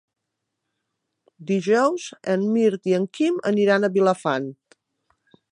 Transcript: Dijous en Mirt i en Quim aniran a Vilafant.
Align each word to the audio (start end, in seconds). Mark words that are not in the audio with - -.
Dijous 1.51 2.07
en 2.37 2.47
Mirt 2.57 2.91
i 2.93 2.97
en 3.01 3.07
Quim 3.19 3.39
aniran 3.53 3.85
a 3.91 3.95
Vilafant. 3.99 4.53